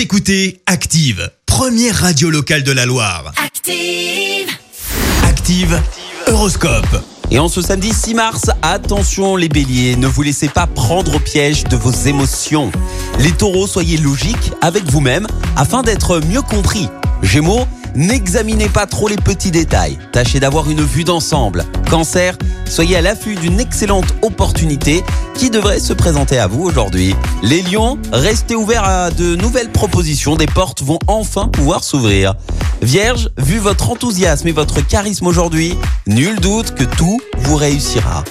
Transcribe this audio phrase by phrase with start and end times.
[0.00, 3.34] Vous écoutez Active, première radio locale de la Loire.
[3.36, 4.48] Active.
[5.24, 5.78] Active,
[6.26, 7.04] Horoscope.
[7.30, 11.18] Et en ce samedi 6 mars, attention les béliers, ne vous laissez pas prendre au
[11.18, 12.72] piège de vos émotions.
[13.18, 16.88] Les taureaux, soyez logiques avec vous-même afin d'être mieux compris.
[17.20, 19.98] Gémeaux, n'examinez pas trop les petits détails.
[20.12, 21.66] Tâchez d'avoir une vue d'ensemble.
[21.90, 25.04] Cancer, soyez à l'affût d'une excellente opportunité
[25.40, 27.16] qui devrait se présenter à vous aujourd'hui.
[27.42, 30.36] Les lions, restez ouverts à de nouvelles propositions.
[30.36, 32.34] Des portes vont enfin pouvoir s'ouvrir.
[32.82, 38.22] Vierge, vu votre enthousiasme et votre charisme aujourd'hui, nul doute que tout vous réussira.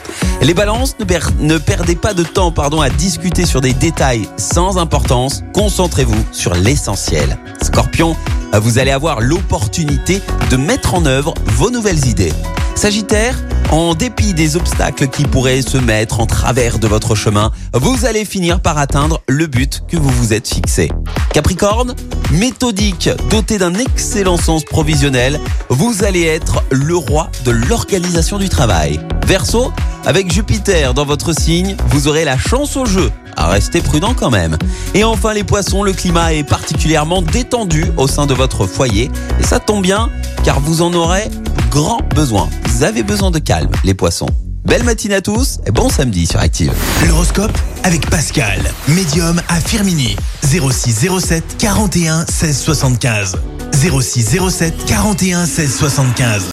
[0.44, 4.78] Les balances, ne, per- ne perdez pas de temps à discuter sur des détails sans
[4.78, 5.42] importance.
[5.56, 7.40] Concentrez-vous sur l'essentiel.
[7.64, 8.16] Scorpion,
[8.54, 12.34] vous allez avoir l'opportunité de mettre en œuvre vos nouvelles idées.
[12.76, 13.36] Sagittaire,
[13.72, 18.26] en dépit des obstacles qui pourraient se mettre en travers de votre chemin, vous allez
[18.26, 20.92] finir par atteindre le but que vous vous êtes fixé.
[21.34, 21.96] Capricorne,
[22.32, 25.40] méthodique, doté d'un excellent sens provisionnel,
[25.70, 29.00] vous allez être le roi de l'organisation du travail.
[29.28, 29.72] Verseau,
[30.06, 33.12] avec Jupiter dans votre signe, vous aurez la chance au jeu.
[33.38, 34.58] À rester prudent quand même.
[34.96, 39.12] Et enfin les poissons, le climat est particulièrement détendu au sein de votre foyer.
[39.40, 40.10] Et ça tombe bien,
[40.44, 41.30] car vous en aurez
[41.70, 42.50] grand besoin.
[42.80, 44.30] Vous avez besoin de calme, les poissons.
[44.64, 46.72] Belle matinée à tous et bon samedi sur Active.
[47.06, 47.52] L'horoscope
[47.84, 50.16] avec Pascal, médium à Firmini.
[50.44, 53.36] 06 07 41 16 75.
[53.74, 56.52] 06 07 41 16 75.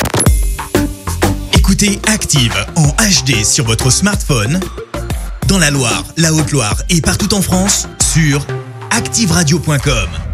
[1.52, 4.58] Écoutez Active en HD sur votre smartphone,
[5.46, 8.44] dans la Loire, la Haute-Loire et partout en France, sur
[8.90, 10.25] activeradio.com.